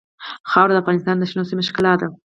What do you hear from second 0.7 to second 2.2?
د افغانستان د شنو سیمو ښکلا ده.